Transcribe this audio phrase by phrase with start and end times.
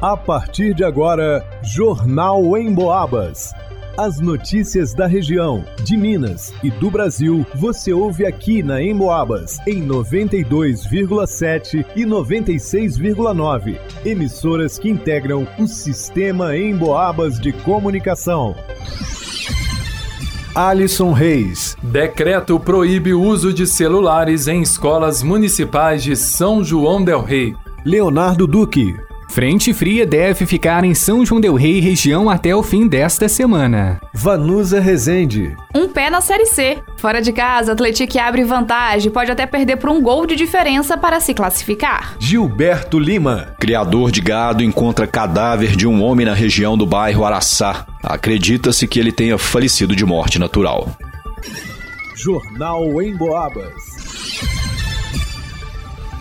[0.00, 3.54] A partir de agora, Jornal em Boabas.
[3.96, 9.82] As notícias da região, de Minas e do Brasil, você ouve aqui na Emboabas, em
[9.86, 13.78] 92,7 e 96,9.
[14.04, 18.54] Emissoras que integram o sistema Emboabas de comunicação.
[20.54, 21.74] Alisson Reis.
[21.82, 27.56] Decreto proíbe o uso de celulares em escolas municipais de São João del Rei.
[27.82, 29.05] Leonardo Duque.
[29.36, 34.00] Frente fria deve ficar em São João del Rei região até o fim desta semana.
[34.14, 35.54] Vanusa Rezende.
[35.74, 36.78] Um pé na Série C.
[36.96, 41.20] Fora de casa, Atlético abre vantagem, pode até perder por um gol de diferença para
[41.20, 42.16] se classificar.
[42.18, 43.54] Gilberto Lima.
[43.60, 47.86] Criador de gado encontra cadáver de um homem na região do bairro Araçá.
[48.02, 50.96] Acredita-se que ele tenha falecido de morte natural.
[52.14, 53.95] Jornal em Boabas.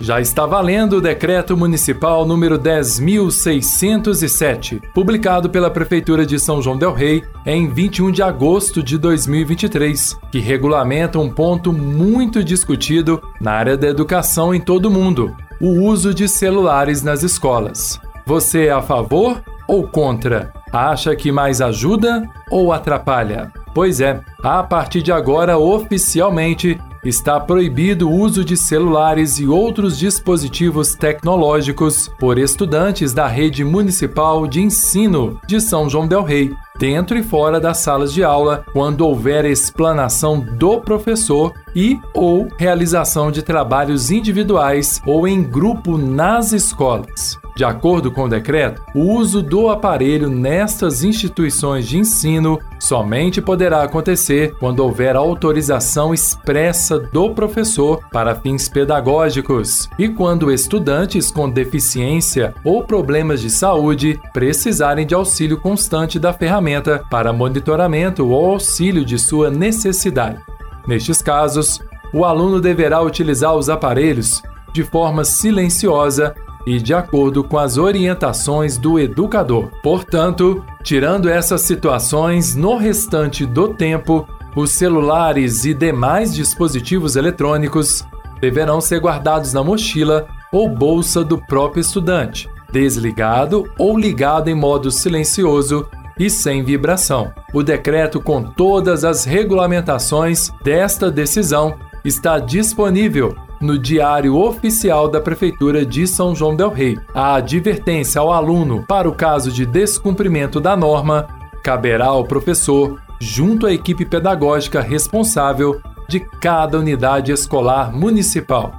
[0.00, 6.92] Já está valendo o decreto municipal número 10607, publicado pela prefeitura de São João del
[6.92, 13.76] Rei em 21 de agosto de 2023, que regulamenta um ponto muito discutido na área
[13.76, 18.00] da educação em todo o mundo: o uso de celulares nas escolas.
[18.26, 20.52] Você é a favor ou contra?
[20.72, 23.52] Acha que mais ajuda ou atrapalha?
[23.72, 29.98] Pois é, a partir de agora, oficialmente, está proibido o uso de celulares e outros
[29.98, 37.18] dispositivos tecnológicos por estudantes da rede municipal de ensino de São João del Rei, dentro
[37.18, 43.42] e fora das salas de aula, quando houver explanação do professor e ou realização de
[43.42, 47.43] trabalhos individuais ou em grupo nas escolas.
[47.56, 53.84] De acordo com o decreto, o uso do aparelho nestas instituições de ensino somente poderá
[53.84, 62.52] acontecer quando houver autorização expressa do professor para fins pedagógicos e quando estudantes com deficiência
[62.64, 69.16] ou problemas de saúde precisarem de auxílio constante da ferramenta para monitoramento ou auxílio de
[69.16, 70.40] sua necessidade.
[70.88, 71.80] Nestes casos,
[72.12, 74.42] o aluno deverá utilizar os aparelhos
[74.72, 76.34] de forma silenciosa
[76.66, 79.70] e de acordo com as orientações do educador.
[79.82, 84.26] Portanto, tirando essas situações, no restante do tempo,
[84.56, 88.04] os celulares e demais dispositivos eletrônicos
[88.40, 94.90] deverão ser guardados na mochila ou bolsa do próprio estudante, desligado ou ligado em modo
[94.90, 95.86] silencioso
[96.18, 97.32] e sem vibração.
[97.52, 105.86] O decreto com todas as regulamentações desta decisão está disponível no Diário Oficial da Prefeitura
[105.86, 106.98] de São João Del Rei.
[107.14, 111.26] A advertência ao aluno para o caso de descumprimento da norma
[111.62, 118.72] caberá ao professor, junto à equipe pedagógica responsável de cada unidade escolar municipal.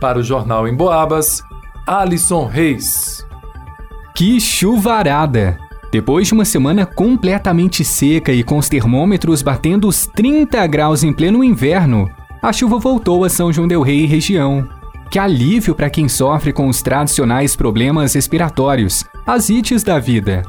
[0.00, 1.42] Para o Jornal em Boabas,
[1.84, 3.26] Alisson Reis.
[4.14, 5.58] Que chuvarada!
[5.90, 11.12] Depois de uma semana completamente seca e com os termômetros batendo os 30 graus em
[11.12, 12.08] pleno inverno,
[12.40, 14.68] a chuva voltou a São João del Rei e região.
[15.10, 20.42] Que alívio para quem sofre com os tradicionais problemas respiratórios, as ites da vida.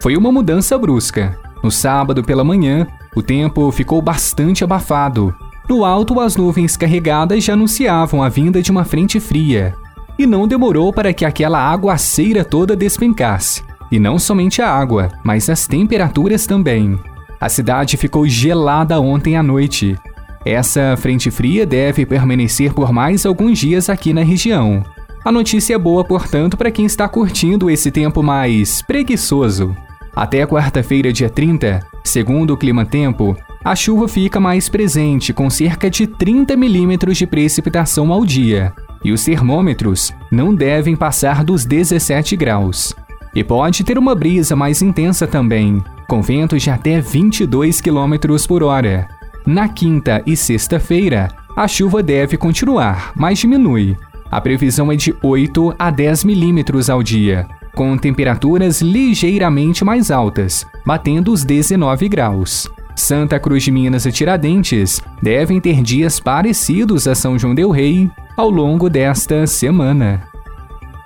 [0.00, 1.38] Foi uma mudança brusca.
[1.62, 5.34] No sábado pela manhã, o tempo ficou bastante abafado.
[5.68, 9.74] No alto, as nuvens carregadas já anunciavam a vinda de uma frente fria.
[10.18, 13.62] E não demorou para que aquela aguaceira toda despencasse.
[13.90, 16.98] E não somente a água, mas as temperaturas também.
[17.40, 19.98] A cidade ficou gelada ontem à noite,
[20.44, 24.84] essa frente fria deve permanecer por mais alguns dias aqui na região.
[25.24, 29.74] A notícia é boa, portanto, para quem está curtindo esse tempo mais preguiçoso.
[30.14, 33.34] Até quarta-feira, dia 30, segundo o Clima Tempo,
[33.64, 39.10] a chuva fica mais presente, com cerca de 30 milímetros de precipitação ao dia, e
[39.10, 42.94] os termômetros não devem passar dos 17 graus.
[43.34, 48.14] E pode ter uma brisa mais intensa também, com ventos de até 22 km
[48.46, 49.08] por hora.
[49.46, 53.94] Na quinta e sexta-feira, a chuva deve continuar, mas diminui.
[54.30, 60.66] A previsão é de 8 a 10 milímetros ao dia, com temperaturas ligeiramente mais altas,
[60.86, 62.70] batendo os 19 graus.
[62.96, 68.10] Santa Cruz de Minas e Tiradentes devem ter dias parecidos a São João del Rei
[68.36, 70.22] ao longo desta semana.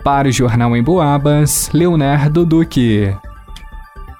[0.05, 3.13] Para o Jornal em Boabas, Leonardo Duque.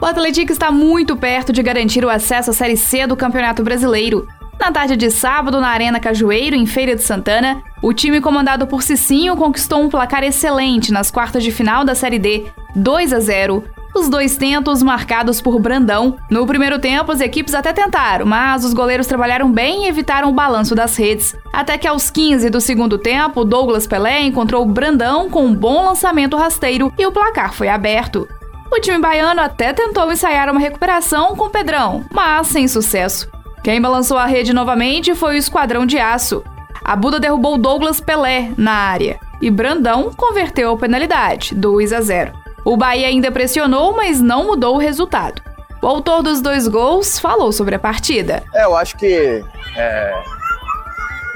[0.01, 4.29] O Atlético está muito perto de garantir o acesso à Série C do Campeonato Brasileiro.
[4.59, 8.81] Na tarde de sábado, na Arena Cajueiro, em Feira de Santana, o time comandado por
[8.81, 12.47] Cicinho conquistou um placar excelente nas quartas de final da Série D,
[12.77, 13.65] 2 a 0.
[13.93, 16.17] os dois tentos marcados por Brandão.
[16.31, 20.33] No primeiro tempo, as equipes até tentaram, mas os goleiros trabalharam bem e evitaram o
[20.33, 21.35] balanço das redes.
[21.53, 26.37] Até que aos 15 do segundo tempo, Douglas Pelé encontrou Brandão com um bom lançamento
[26.37, 28.29] rasteiro e o placar foi aberto.
[28.71, 33.29] O time baiano até tentou ensaiar uma recuperação com Pedrão, mas sem sucesso.
[33.65, 36.45] Quem balançou a rede novamente foi o Esquadrão de Aço.
[36.85, 42.33] A Buda derrubou Douglas Pelé na área e Brandão converteu a penalidade, 2 a 0.
[42.65, 45.43] O Bahia ainda pressionou, mas não mudou o resultado.
[45.81, 48.43] O autor dos dois gols falou sobre a partida.
[48.55, 49.43] É, eu acho que
[49.77, 50.23] é,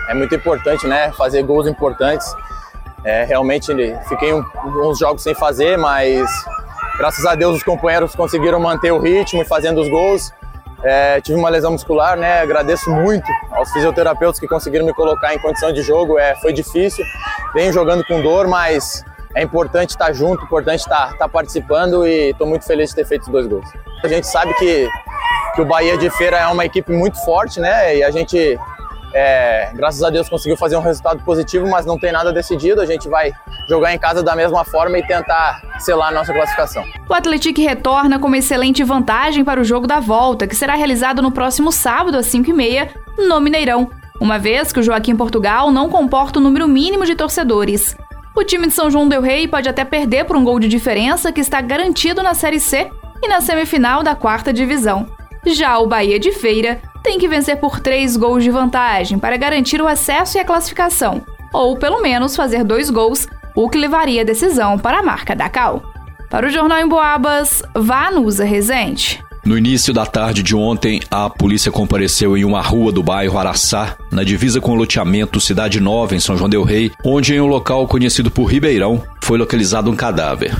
[0.08, 1.10] é muito importante, né?
[1.12, 2.26] Fazer gols importantes.
[3.04, 3.72] É, realmente
[4.08, 4.44] fiquei um,
[4.84, 6.28] uns jogos sem fazer, mas
[6.98, 10.32] graças a Deus os companheiros conseguiram manter o ritmo e fazendo os gols.
[10.84, 12.40] É, tive uma lesão muscular, né?
[12.40, 16.18] Agradeço muito aos fisioterapeutas que conseguiram me colocar em condição de jogo.
[16.18, 17.04] É, foi difícil,
[17.54, 19.04] venho jogando com dor, mas
[19.34, 23.22] é importante estar junto, importante estar, estar participando e estou muito feliz de ter feito
[23.22, 23.66] os dois gols.
[24.02, 24.88] A gente sabe que,
[25.54, 27.96] que o Bahia de Feira é uma equipe muito forte, né?
[27.96, 28.58] E a gente,
[29.14, 32.80] é, graças a Deus, conseguiu fazer um resultado positivo, mas não tem nada decidido.
[32.80, 33.32] A gente vai
[33.68, 36.84] jogar em casa da mesma forma e tentar selar a nossa classificação.
[37.08, 41.20] O Atlético retorna com uma excelente vantagem para o jogo da volta, que será realizado
[41.20, 46.38] no próximo sábado às 5h30 no Mineirão, uma vez que o Joaquim Portugal não comporta
[46.38, 47.96] o número mínimo de torcedores.
[48.34, 51.30] O time de São João Del Rei pode até perder por um gol de diferença
[51.30, 52.90] que está garantido na Série C
[53.22, 55.06] e na semifinal da quarta divisão.
[55.46, 59.82] Já o Bahia de Feira tem que vencer por três gols de vantagem para garantir
[59.82, 61.22] o acesso e a classificação,
[61.52, 65.48] ou pelo menos fazer dois gols, o que levaria a decisão para a marca da
[65.48, 65.82] Cal.
[66.30, 69.22] Para o Jornal em Boabas, Vanusa Rezende.
[69.44, 73.96] No início da tarde de ontem, a polícia compareceu em uma rua do bairro Araçá,
[74.10, 77.46] na divisa com o loteamento Cidade Nova, em São João Del Rei, onde em um
[77.46, 80.56] local conhecido por Ribeirão, foi localizado um cadáver.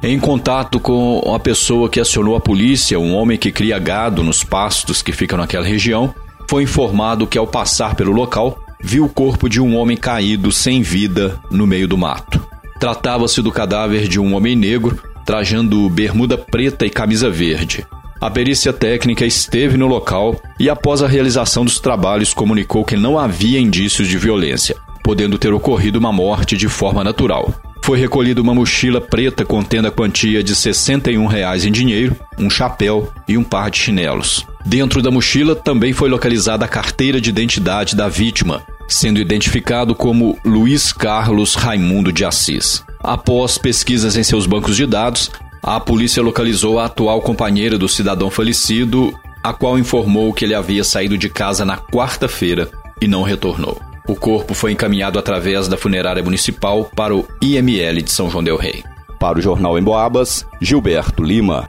[0.00, 4.44] Em contato com a pessoa que acionou a polícia, um homem que cria gado nos
[4.44, 6.14] pastos que ficam naquela região,
[6.48, 10.82] foi informado que ao passar pelo local, viu o corpo de um homem caído sem
[10.82, 12.40] vida no meio do mato.
[12.78, 17.84] Tratava-se do cadáver de um homem negro, trajando bermuda preta e camisa verde.
[18.20, 23.18] A perícia técnica esteve no local e, após a realização dos trabalhos, comunicou que não
[23.18, 27.52] havia indícios de violência, podendo ter ocorrido uma morte de forma natural.
[27.88, 33.10] Foi recolhida uma mochila preta contendo a quantia de 61 reais em dinheiro, um chapéu
[33.26, 34.46] e um par de chinelos.
[34.66, 40.38] Dentro da mochila também foi localizada a carteira de identidade da vítima, sendo identificado como
[40.44, 42.84] Luiz Carlos Raimundo de Assis.
[43.02, 45.30] Após pesquisas em seus bancos de dados,
[45.62, 50.84] a polícia localizou a atual companheira do cidadão falecido, a qual informou que ele havia
[50.84, 52.70] saído de casa na quarta-feira
[53.00, 53.87] e não retornou.
[54.08, 58.56] O corpo foi encaminhado através da funerária municipal para o IML de São João Del
[58.56, 58.82] Rei.
[59.20, 61.68] Para o Jornal em Boabas, Gilberto Lima.